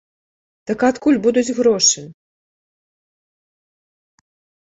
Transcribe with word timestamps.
Так 0.69 0.79
адкуль 0.87 1.17
будуць 1.25 1.55
грошы? 1.57 2.01